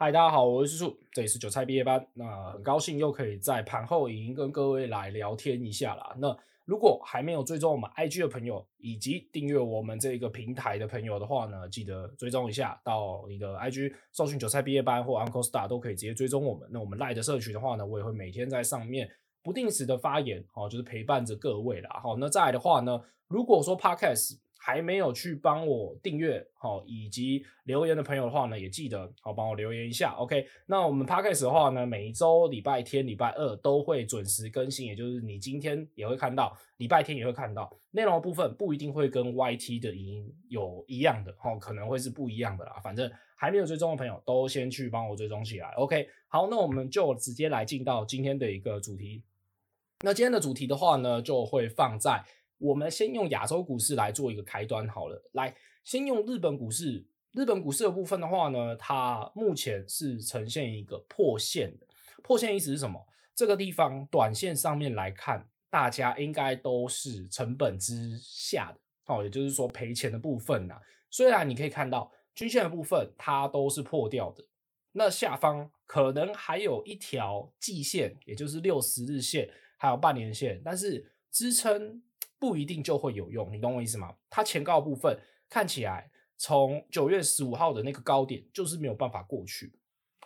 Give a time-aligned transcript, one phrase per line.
[0.00, 2.06] 嗨，大家好，我是叔叔，这里是韭菜毕业班。
[2.14, 6.14] 那很高兴又可以在盘后影音跟各位来聊天一下啦。
[6.18, 16.68] 那如果还没有追踪我们 IG 的朋友，以及订阅我们这个平台的朋友的话呢，记得追踪一下，到你的 IG 搜寻韭菜毕业班或 Uncle Star 都可以直接追踪我们。
[16.70, 19.10] 那我们 Lie 的社群的话呢，我也会每天在上面
[19.42, 21.98] 不定时的发言，哦，就是陪伴着各位啦。
[22.00, 30.12] 好，那再来的话呢，如果说 Podcast 还没有去帮我订阅好以及留言的朋友的话呢，也记得好帮我留言一下。
[30.18, 42.80] OK，那我们 Podcast 的话呢，每一周礼拜天、礼拜二都会准时更新，也就是你今天也会看到，礼拜天也会看到内容部分，不一定会跟 YT 的音有一样的哦，可能会是不一样的啦。
[42.82, 45.68] 反正还没有追踪的朋友都先去帮我追踪起来。
[45.76, 49.22] OK，好，那我们就直接来进到今天的一个主题。
[50.04, 52.24] 那今天的主题的话呢，就会放在。
[52.58, 55.54] 我们先用亚洲股市来做一个开端好了，来，
[55.84, 57.06] 先用日本股市。
[57.32, 61.86] 日本股市的部分的话呢，它目前是呈现一个破线的。
[62.22, 62.98] 破线意思是什么？
[63.34, 68.80] 这个地方短线上面来看，大家应该都是成本之下的，
[69.14, 70.80] 哦，也就是说赔钱的部分呐。
[71.10, 74.42] 虽然你可以看到均线的部分它都是破掉的，
[74.92, 82.02] 那下方可能还有一条季线，也就是六十日线，还有半年线，但是支撑。
[82.38, 84.14] 不一定就会有用，你懂我意思吗？
[84.30, 89.72] 它前高部分看起来从九月十五号的那个高点就是没有办法过去。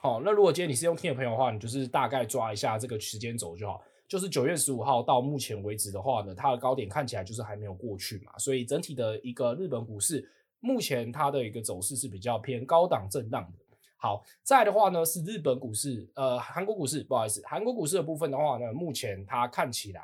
[0.00, 3.80] 好，那如果今天你是用听的朋友的话，你就是大概抓一下这个时间轴就好。
[4.08, 10.28] 就是九月十五号到目前为止的话呢，它的高点看起来就是还没有过去嘛，所以整体的一个日本股市
[10.60, 13.58] 目前它的一个走势是比较偏高档震荡的。
[13.96, 20.02] 好，再的话呢是日本股市，呃，韩国股市，不好意思，韩国股市的部分的话呢，目前它看起来。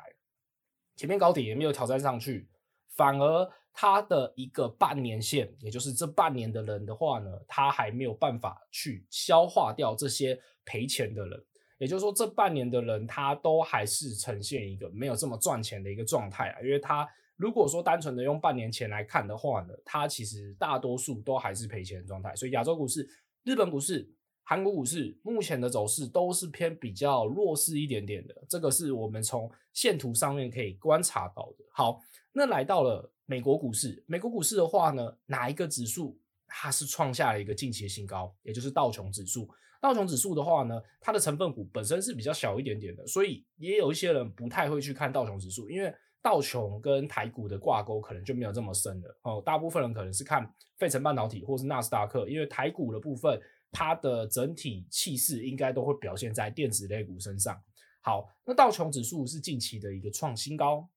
[0.99, 2.45] 前面高点也没有挑战上去，
[2.89, 11.41] 反而它的一个半年线，也就是这半年的人的话呢，他还没有办法去消化掉这些赔钱的人，
[11.77, 23.07] 也就是说这半年的人他都还是呈现一个没有这么赚钱的一个状态啊，因为他如果说单纯的用半年前来看的话呢，他其实大多数都还是赔钱的状态，所以亚洲股市、
[23.45, 24.13] 日本股市。
[24.49, 31.63] 韩国股市目前的走势都是偏比较弱势一点点的，这个是我们从线图上面可以观察到的。
[31.71, 32.01] 好，
[32.31, 39.47] 那来到了美国股市，美国股市的话呢，哪一个指数它是创下了一个近期的新高，也就是道琼指数。
[39.79, 45.93] 道琼指数的话呢，它的成分股本身是比较小一点点的，所以也有一些人不太会去看道琼指数，因为
[46.23, 49.19] 道琼跟台股的挂钩可能就没有这么深了。
[49.21, 53.39] 哦，大部分人可能是看费城半导体或是纳斯达克，因为台股的部分。
[53.71, 57.61] 它的整体气势应该都会表现在电子类股身上。
[58.01, 60.89] 好，那道琼指数是近期的一个创新高。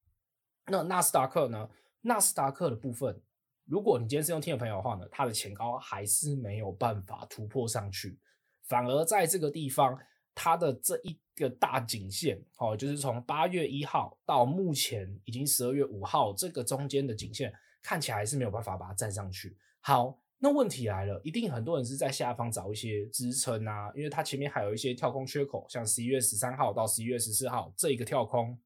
[0.66, 1.68] 那纳斯达克呢？
[2.02, 3.20] 纳斯达克的部分，
[3.64, 8.18] 如果你今天是用听的朋友的话呢，它的前高还是没有办法突破上去，
[8.62, 9.98] 反而在这个地方，
[10.34, 17.52] 它的这一个大颈线，哦，就是从八月一号到目前已经十二月五号这个中间的颈线，
[17.82, 19.56] 看起来还是没有办法把它站上去。
[19.80, 20.18] 好。
[20.44, 28.58] 那问题来了，一定很多人是在下方找一些支撑啊，因为它前面还有一些跳空缺口，像十一月十三号到十一月十四号这一个跳空。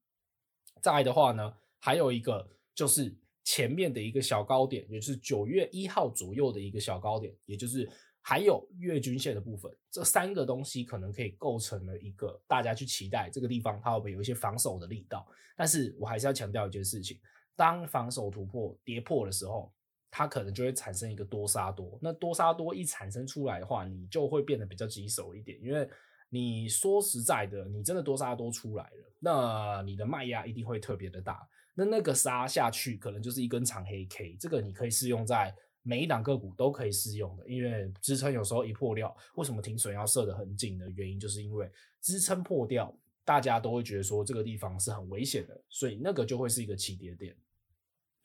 [0.81, 7.87] 再来的话呢，还有一个就是前面的一个小高点，也就是九月一号左右的一个小高点，也就是
[8.23, 15.27] 还有月均线的部分，这三个东西可能可以构成了一个大家去期待这个地方它会不会有一些防守的力道。
[15.55, 17.19] 但是我还是要强调一件事情，
[17.55, 19.71] 当防守突破跌破的时候。
[20.09, 25.87] 它可能就会产生一个多杀多，那多杀多一产生出来的话，你就会变得比较棘手一点，因为
[26.29, 35.53] 你说实在的，你真的多杀多出来了，那你的卖压一定会特别的大，那那个杀下去可能就是一根长黑 K，这个你可以适用在
[35.83, 41.69] 每一档个股都可以适用的，因为支撑有时候一破掉，为什么停损要设得很紧的原因，就是因为
[42.01, 42.93] 支撑破掉，
[43.23, 47.35] 大家都会觉得说这个地方是很危险的，所以那个就会是一个起跌点。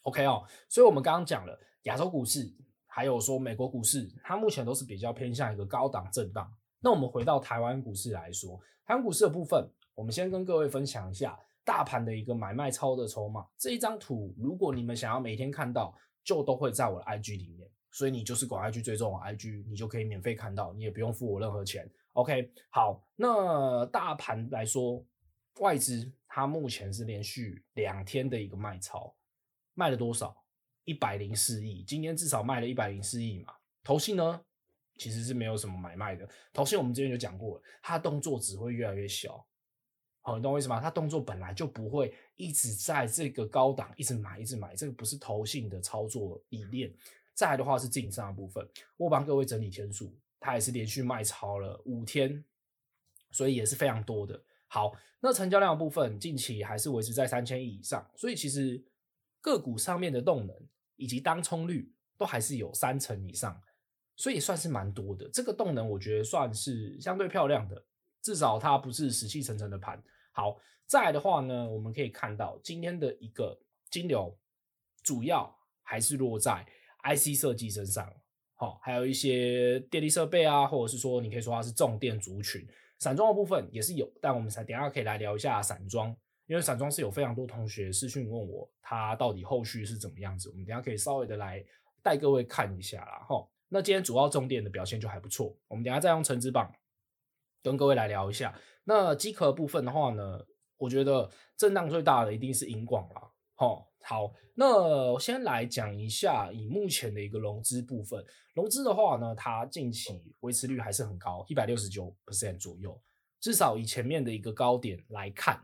[0.02, 1.58] OK 哦，所以我们刚刚讲了。
[1.82, 2.48] 亚洲股市，
[2.86, 6.48] 还有说美国股市，它目前都是比较偏向一个高档震荡。
[6.78, 13.44] 那我们回到台湾股市来说，台湾股市的部分，我们先跟各位分享一下大盘的一个买卖超的筹码。
[13.58, 15.92] 这一张图，如果你们想要每天看到，
[16.22, 21.90] 就都会在我的 IG 里面，所以你就是赶快去追踪我 IG，你就可以免费看到，你也不用付我任何钱。
[22.12, 25.04] OK，好，那大盘来说，
[25.58, 29.12] 外资它目前是连续两天的一个卖超，
[29.74, 30.36] 卖了多少？
[30.84, 33.54] 一百零四亿，今天至少卖了一百零四亿嘛。
[33.84, 34.40] 投信呢，
[34.96, 36.28] 其实是没有什么买卖的。
[36.52, 39.46] 投信我们之前就讲过了，它动作只会越来越小。
[40.22, 40.80] 好，你懂我意思吗？
[40.80, 46.92] 它动作本来就不会一直在这个高档一直买一直买，这个不是投信的操作理念。
[47.34, 52.44] 再来的话是自营商的部分，我帮各位整理天数，它也是连续卖超了五天，
[53.30, 54.40] 所以也是非常多的。
[54.66, 58.82] 好，那成交量的部分近期还是维持在三千亿以上，所以其实
[59.42, 60.56] 个股上面的动能
[60.96, 63.60] 以及当冲率都还是有三成以上，
[64.16, 65.28] 所以算是蛮多的。
[65.30, 67.84] 这个动能我觉得算是相对漂亮的，
[68.22, 70.02] 至少它不是死气沉沉的盘。
[70.32, 70.56] 好，
[70.86, 73.60] 再来的话呢，我们可以看到今天的一个
[73.90, 74.38] 金流
[75.02, 76.64] 主要还是落在
[77.02, 78.10] IC 设计身上。
[78.54, 82.64] 好，还有一些电力设备啊，或者是说你可以说它是重电族群，
[83.00, 86.16] 散装的部分也是有，但我们才等下可以来聊一下散装，
[86.52, 91.64] 因为散装是有非常多同学私讯问我，它到底后续是怎么样子，我们等下可以稍微的来
[92.02, 93.24] 带各位看一下啦。
[93.26, 96.70] 哈，那今天主要重点的表现就还不错，我们等下再用橙子榜
[97.62, 98.54] 跟各位来聊一下。
[98.84, 100.44] 那机壳部分的话呢，
[100.76, 103.30] 我觉得震荡最大的一定是银广啦。
[103.54, 104.76] 好，好，那
[105.12, 108.22] 我先来讲一下以目前的一个融资部分，
[108.52, 113.00] 融资的话呢，它近期维持率还是很高，一百六十九 percent 左右，
[113.40, 115.58] 至少以前面的一个高点来看，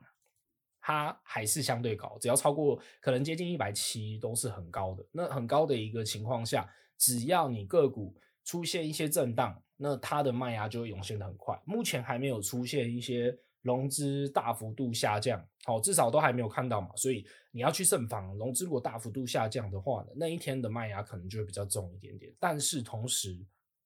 [0.88, 5.04] 它还是相对高，只要超过可能接近一百七都是很高的。
[5.12, 11.60] 那很高的一个情况下，只要你个股出现一些震荡，那它的卖压就会涌现的很快。
[11.66, 13.38] 目前还没有出现一些。
[13.62, 22.32] 融资大幅度下降，好，至少都还没有看到嘛，所以你要去慎防融资如果大幅度下降的话呢，那一天的卖压可能就会比较重一点点。
[22.38, 23.44] 但是同时，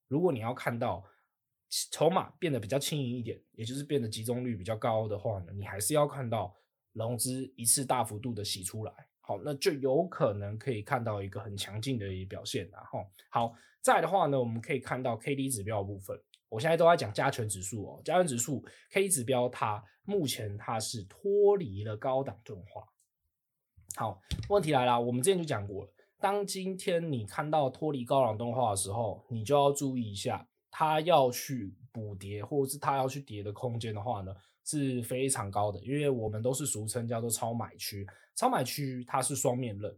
[0.09, 1.03] 如果你要看到
[1.91, 6.55] 筹码变得比较轻盈一点，也就是变得集中率比较高的话呢，你还是要看到
[6.93, 16.19] 融资一次大幅度的洗出来，好，那就有可能可以看到一个很强劲的一个表现，然后好，再来的话呢，我们可以看到 KD 指标的部分。
[16.49, 22.87] 我现在都在讲加权指数哦，加权指数 K D 指标它目前它是脱离了高档钝化。
[23.97, 25.91] 好，问题来了，我们之前就讲过了，
[26.21, 39.97] 当今天你看到脱离高档钝化的时候，你就要注意一下，它要去补跌或者是它要去跌的空间的话呢，是非常高的，因为我们都是俗称叫做超买区，超买区它是双面刃。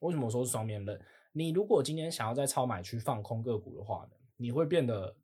[0.00, 1.00] 为什么说是双面刃？
[1.32, 5.16] 你如果今天想要在超买区放空个股的话呢，你会变得。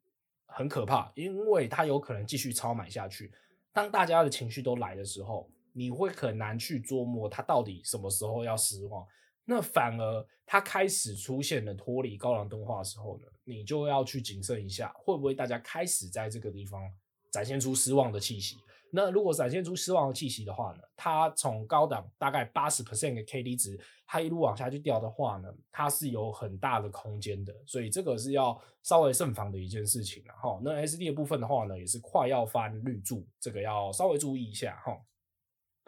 [0.54, 3.32] 很可怕，因为它有可能继续超买下去。
[3.72, 9.02] 当大家的情绪都来的时候，你会很难去琢磨它到底什么时候要失望。
[9.46, 16.82] 那反而它开始出现了脱离高档钝化的时候呢，你就要去谨慎一下，会不会大家开始在这个地方
[17.32, 18.58] 展现出失望的气息？
[18.94, 30.34] 那如果展现出失望的气息的话呢，它从高档大概八十 percent 的 KD 值，它一路往下去掉的话呢，它是有很大的空间的，所以这个是要稍微慎防的一件事情了。
[30.34, 35.00] 哈，那 SD 的部分的话呢，也是快要翻绿柱，这个要稍微注意一下哈。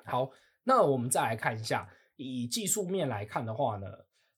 [0.06, 0.30] 好，
[0.62, 1.86] 那我们再来看一下，
[2.16, 3.86] 以技术面来看的话呢，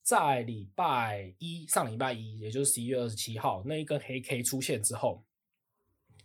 [0.03, 5.25] 在礼拜一上礼拜一，也就是十一月二十七号那一根黑 K 出现之后，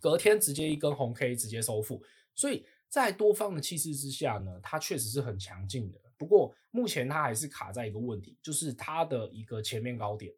[0.02, 2.02] 隔天直接一根红 K 直接收复。
[2.34, 6.00] 所以在多方的气势之下呢，它确实是很强劲的。
[6.18, 10.34] 不过目前它还是卡在一个问题，就是它的一个前面高点，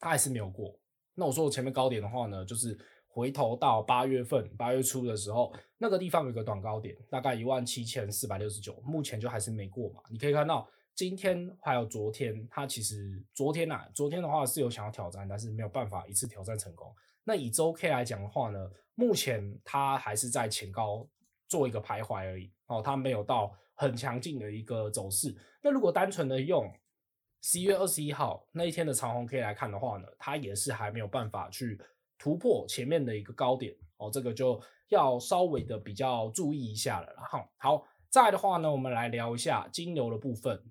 [0.00, 0.76] 它还是没有过。
[1.14, 2.76] 那我说我前面高点的话呢，就是
[3.06, 10.02] 回头到八月份八月初的时候，那个地方有一个短高点，大概一万七千四百六十九，目前就还是没过嘛。
[10.10, 16.94] 你可以看到今天还有昨天，它其实昨天啊，昨天的话是有想要挑战，但是没有办法一次挑战成功。
[17.28, 21.04] 那以周 K 来讲的话呢，目前它还是在前高
[21.48, 25.36] 做一个徘徊而已哦，它没有到很强劲的一个走势。
[25.60, 26.72] 那如果单纯的用
[27.42, 31.80] 十一月二十一号那一天的长红 K 来看的话呢，它也是还没有办法去
[32.16, 37.12] 突破前面的一个高点哦，这个就要稍微的比较注意一下了。
[37.16, 40.62] 然后好，再的话呢，我们来聊一下金牛的部分。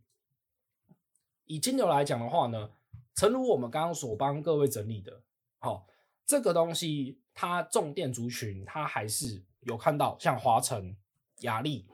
[1.44, 2.72] 以金牛来讲的话呢，
[3.14, 5.22] 诚如我们刚刚所帮各位整理的，
[5.60, 5.86] 好。
[6.25, 10.96] 这个东西，它重电族群，它还是有看到像华城、
[11.41, 11.86] 亚力、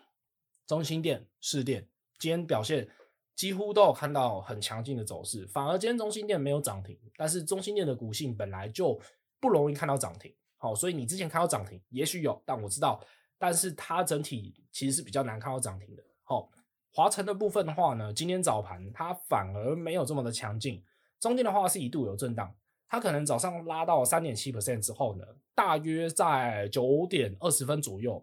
[0.66, 2.88] 中心电、市电，今天表现
[3.36, 5.46] 几乎都有看到很强劲的走势。
[5.48, 8.98] 反而今天中心电没有涨停，但是中心电的股性本来就
[9.40, 13.04] 不容易看到涨停，好，所以你之前看到涨停，也许有，但我知道，
[13.38, 16.04] 但是它整体其实是比较难看到涨停的。
[16.24, 16.50] 好，
[16.94, 20.82] 华城的部分的话呢，今天早盘它反而没有这么的强劲，
[21.20, 22.56] 中间的话是一度有震荡。
[22.92, 25.24] 它可能早上拉到三点七 percent 之后呢，
[25.56, 28.22] 大约在九点二十分左右，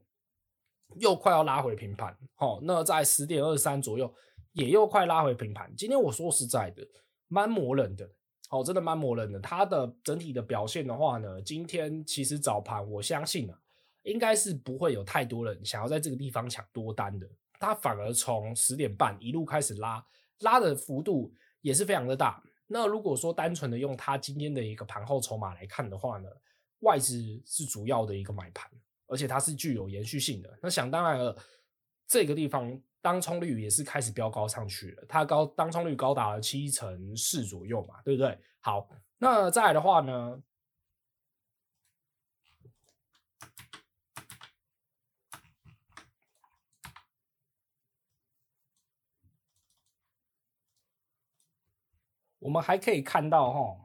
[0.96, 2.14] 又快要拉回平盘。
[2.34, 4.14] 好，那在十点二十三左右，
[4.52, 5.74] 也又快拉回平盘。
[5.74, 6.86] 今天我说实在的，
[7.28, 8.06] 蛮磨人的。
[8.50, 9.40] 好，真的蛮磨人的。
[9.40, 13.58] 它的整体的表现的话呢，今天其实早盘我相信啊，
[14.02, 17.26] 应该是不会有太多人想要在这个地方抢多单的。
[17.58, 20.04] 它反而从十点半一路开始拉，
[20.40, 21.32] 拉的幅度
[21.62, 22.44] 也是非常的大。
[22.68, 26.28] 那如果说单纯的用它今天的一个盘后筹码来看的话呢，
[26.80, 28.70] 外资是主要的一个买盘，
[29.06, 30.58] 而且它是具有延续性的。
[30.62, 31.36] 那想当然了，
[32.06, 38.38] 这个地方当冲率也是开始飙高上去了，它高当冲率高达了七成四左右嘛，对不对？
[38.60, 40.42] 好，那再来的话呢？
[52.40, 53.84] 我们还可以看到，哈，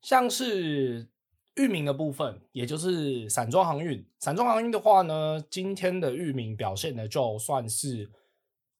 [0.00, 1.08] 像是
[1.56, 4.06] 域名的部分，也就是散装航运。
[4.20, 8.12] 散装航运的话呢，今天的域名表现呢，就算是。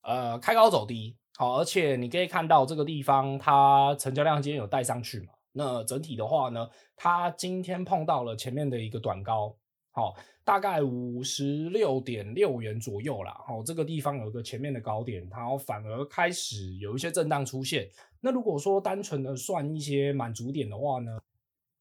[0.05, 5.33] 呃，开高走低，好，而且你可以看到这个地方，它成交量今天有带上去嘛？
[5.53, 9.57] 那整体的话呢，它今天碰到了前面的一个短高，
[9.93, 13.35] 好，大概五十六点六元左右啦。
[13.47, 17.89] 好，这个地方有一个前面的高点，它反而开始有一些震荡出现。
[18.21, 21.19] 那如果说单纯的算一些满足点的话呢，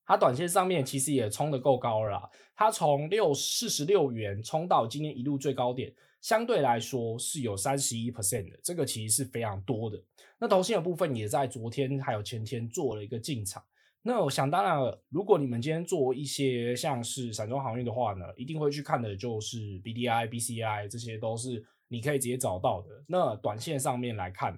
[0.05, 5.93] 它短线上面其实也冲得够高了，它从六四十六元冲到今天一路最高点。
[6.23, 10.01] 相对来说是有三十一 percent 的，这个其实是非常多的。
[10.39, 13.61] 那投信的部分也在昨天还有前天做了一个进场。
[14.01, 23.03] 那我想当然了，如果你们今天做一些像是散装航运的话呢，一定会去看的就是 BDI、BCI，这些都是你可以直接找到的。
[23.05, 24.57] 那短线上面来看，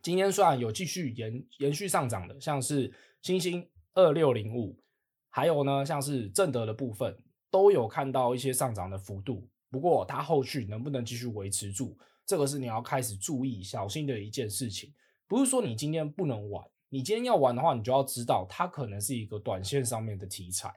[0.00, 4.80] 今天虽然有继续延延续上涨的，像是欣兴二六零五，
[5.28, 7.18] 还有呢像是正德的部分，
[7.50, 9.48] 都有看到一些上涨的幅度。
[9.70, 11.94] 不过，它后续能不能继续维持住，
[12.24, 14.94] 这个是你要开始注意、小心的一件事情。
[15.26, 20.74] 不是说你今天不能玩，你今天要玩的话，你就要知道它可能是一个短线上面的题材，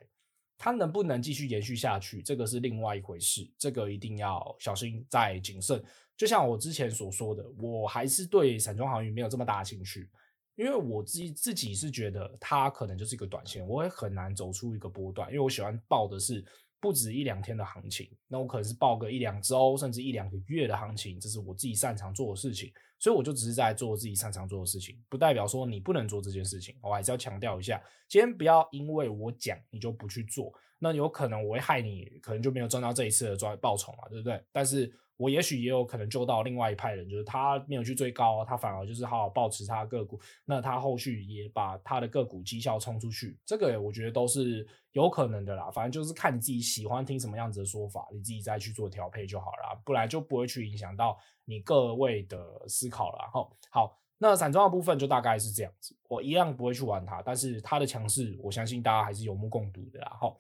[0.58, 3.50] 它能不能继续延续下去，这个是另外一回事。
[3.58, 5.82] 这个一定要小心再谨慎。
[6.18, 10.10] 就像我之前所说的，我还是对散装航运没有这么大的兴趣，
[10.58, 16.44] 因为我自己自己是觉得它可能就是一个短线，我也很难走出一个波段，因为我喜欢报的是。
[16.82, 26.76] 不止一两天的行情，那我可能是报个一两周，甚至一两个月的行情，这是我自己擅长做的事情，所以我就只是在做自己擅长做的事情，不代表说你不能做这件事情。
[26.82, 34.44] 我还是要强调一下，今天不要因为我讲你就不去做，那有可能我会害你，可能就没有赚到这一次的赚报酬嘛，对不对？
[34.52, 34.92] 但是。
[35.22, 45.70] 我也许也有可能救到另外一派人，就是他没有去追高，他反而就是好好保持他的个股，那他后续也把他的个股绩效冲出去，这个我觉得都是有可能的啦。
[45.70, 53.30] 反正就是看你自己喜欢听什么样子的说法，你自己再去做调配就好了，不然就不会去影响到你各位的思考了。
[53.32, 60.18] 好，好，那散装的部分就大概是这样子，我一样不会去玩它，但是它的强势，我相信大家还是有目共睹的啦。
[60.20, 60.36] 好，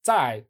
[0.00, 0.44] 再。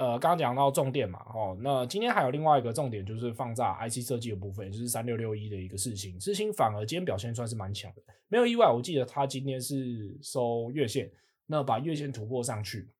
[0.00, 6.18] 呃，刚刚讲到重点嘛，哦，那今天还有另外一个重点，就是放在 IC 设计的部分，就是三六六一的一个事情。
[6.18, 11.12] 世芯反而今天表现算是蛮强的，没有意外，我记得它今天是收月线，
[11.44, 12.90] 那把月线突破上去，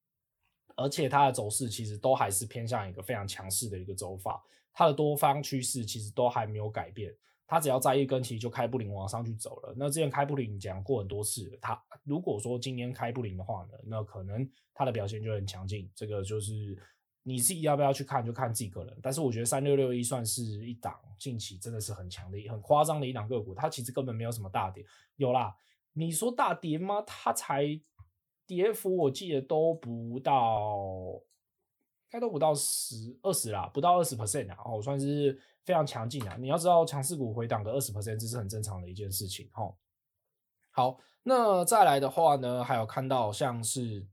[0.76, 4.38] 而且它的走势其实都还是偏向一个非常强势的一个走法，
[4.70, 7.10] 它的多方趋势其实都还没有改变。
[7.50, 9.74] 它只要在一根，其实就开布林往上去走了。
[9.76, 15.90] 那之前开布林讲过很多次了，它如果说今天开布林的话呢，那可能它的表现就很强劲。
[15.92, 16.78] 这个就是
[17.24, 18.96] 你自己要不要去看，就看自己个人。
[19.02, 23.52] 但是我觉得三六六一算是一档近期真的是很强的、很夸张的一档个股。
[23.52, 25.52] 它其实根本没有什么大跌，有啦，
[25.92, 27.02] 你说大跌吗？
[27.04, 27.66] 它才
[28.46, 31.20] 跌幅我记得都不到，
[32.10, 35.40] 该都不到十二十啦，不到二十 percent 啊，哦，算是。
[35.62, 36.36] 非常强劲啊！
[36.40, 39.48] 你要知道，强势股回档个二十 percent，这是很正常的一件事情。
[39.52, 39.72] 齁，
[40.70, 44.04] 好，那再来的话呢，还有看到像是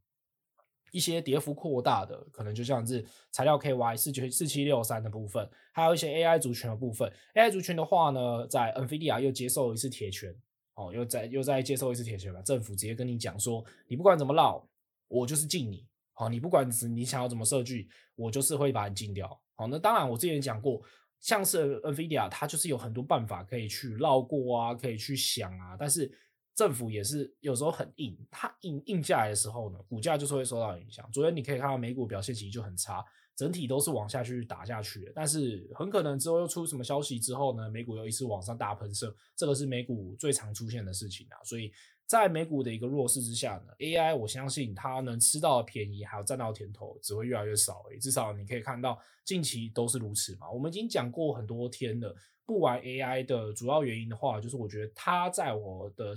[0.91, 7.11] 一些跌幅扩大的，可能就像是材料 KY 四九四七六三的部分，还有一些 AI 族群的部分。
[7.33, 10.35] AI 族群的话呢，在 NVIDIA 又接受一次铁拳，
[10.75, 12.43] 哦，又再又再接受一次铁拳了。
[12.43, 14.67] 政府直接跟你讲说，你不管怎么闹，
[15.07, 15.87] 我就是禁你。
[16.17, 19.29] 好，你不管你想要怎么设计，我就是会把你禁掉。
[19.55, 20.81] 好，那当然我之前讲过。
[21.19, 26.09] 像是 NVIDIA，它就是有很多办法可以去绕过啊，可以去想啊，但是
[26.53, 31.09] 政府也是有时候很硬，它硬硬下来的时候呢，股价就是会受到影响。
[31.11, 33.03] 昨天你可以看到美股表现其实就很差，
[33.35, 41.73] 整体都是往下去打下去的，但是很可能之后又出什么消息之后呢，美股又一次往上大喷射，这个是美股最常出现的事情啊，所以。
[42.07, 47.99] 在美股的一个弱势之下呢，AI 我相信它能吃到的便宜，还有占到甜头只会越来越少而已。
[47.99, 50.49] 至少你可以看到近期都是如此嘛。
[50.49, 56.15] 我们已经讲过很多天了，不玩 AI 的主要原因的话，就是我觉得它在我的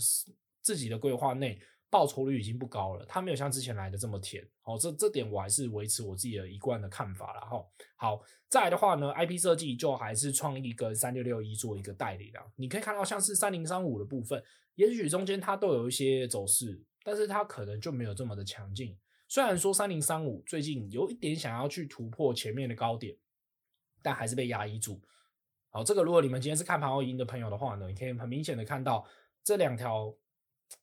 [0.62, 1.60] 自己的规划内。
[1.92, 4.48] 报酬率已经不高了，它没有像之前来的这么甜。
[4.62, 7.60] 哦，这这点我还是维持我自己的一贯的看法了哈。
[7.96, 12.38] 好，再来的话呢，IP 设计就还是创意跟三六六一做一个代理的。
[12.54, 14.40] 你可以看到像是三零三五的部分，
[14.74, 18.96] 也许中间它都有一些走势，但是它可能就没有这么的强劲。
[19.28, 23.16] 虽然说三零三五最近有一点想要去突破前面的高点，
[24.02, 25.00] 但还是被压抑住。
[25.70, 29.06] 好，这个如果你们今天是看盘后赢的朋友的话呢，你可以很明显的看到
[29.44, 30.14] 这两条。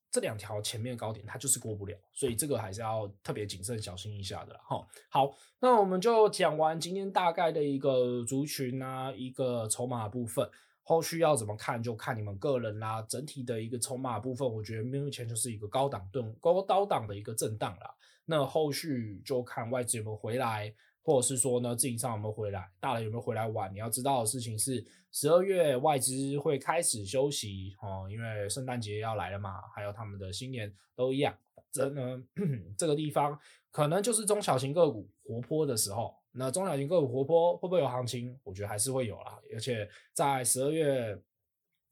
[0.10, 4.88] 这两条前面的高点，它就是过不了，所以这个还是要特别谨慎小心一下的哈。
[5.10, 5.30] 好，
[5.60, 10.50] 那我们就讲完今天大概的一个族群啊，一个筹码部分，
[10.88, 13.02] 后续要怎么看就看你们个人啦。
[13.10, 17.94] 整体的一个筹码部分，我觉得目前就是一个高档盾高高档的一个震荡啦。
[18.26, 20.74] 那后续就看外资有没有回来。
[21.04, 22.70] 或者是说呢，自营商有没有回来？
[22.82, 23.74] 大人有没有回来玩？
[23.74, 31.34] 你要知道的事情是，十二月外资会开始休息哦，因为圣诞节要来了嘛，还有他们的新年都一样。
[31.56, 32.22] 反正呢，
[32.78, 33.40] 这个地方
[33.72, 36.14] 可能就是中小型个股活泼的时候。
[36.38, 38.40] 那中小型个股活泼会不会有行情？
[38.44, 39.40] 我觉得还是会有啦。
[39.54, 41.22] 而且在十二月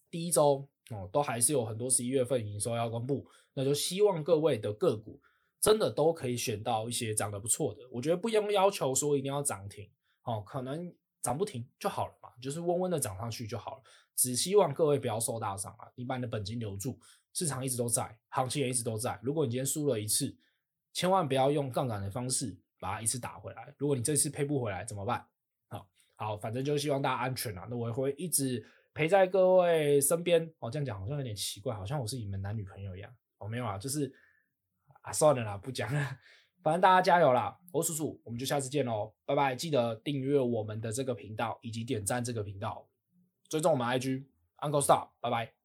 [0.10, 3.28] 第一周哦，都还是有很多十一月份营收要公布。
[3.54, 5.20] 那就希望各位的个股。
[5.62, 9.90] 真的都可以选到一些涨得不错的，我觉得不用要求说一定要涨停
[10.22, 13.84] 哦，可能涨不停就好了嘛，就是温温的涨上去就好了。
[14.16, 17.00] 只希望各位不要受大伤啊，你把你的本金留住，
[17.34, 19.20] 市场一直都在，行情也一直都在。
[19.24, 20.38] 如果你今天输了一次，
[20.94, 23.74] 千万不要用杠杆的方式把它一次打回来。
[23.78, 25.26] 如果你这次赔不回来怎么办？
[25.68, 27.66] 好，好，反正就希望大家安全啊。
[27.70, 30.70] 那我也会一直陪在各位身边哦。
[30.70, 34.14] 这样讲好像有点奇怪，好像我是你们男女朋友一样哦，没有啊，就是。
[35.02, 36.18] 啊，算了啦，不讲了。
[36.64, 37.56] 反正大家加油啦！
[37.72, 39.56] 我叔叔，我们就下次见喽，拜拜！
[39.56, 42.90] 记得订阅我们的这个频道，以及点赞这个频道，
[43.48, 44.26] 追踪我们 IG
[44.58, 45.65] Uncle Star，拜拜。